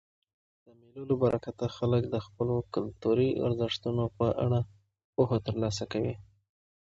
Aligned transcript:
د 0.63 0.65
مېلو 0.79 1.03
له 1.09 1.15
برکته 1.23 1.65
خلک 1.77 2.03
د 2.09 2.15
خپلو 2.25 2.55
کلتوري 2.75 3.29
ارزښتو 3.45 4.05
په 4.17 4.27
اړه 4.45 4.59
پوهه 5.13 5.37
ترلاسه 5.47 5.83
کوي. 5.91 6.15